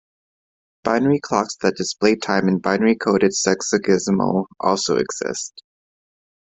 [0.83, 5.61] Binary clocks that display time in binary-coded sexagesimal also exist.